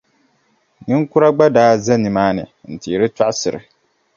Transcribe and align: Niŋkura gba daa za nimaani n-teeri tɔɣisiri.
Niŋkura 0.87 1.29
gba 1.35 1.45
daa 1.55 1.73
za 1.85 1.95
nimaani 2.03 2.43
n-teeri 2.71 3.07
tɔɣisiri. 3.17 3.59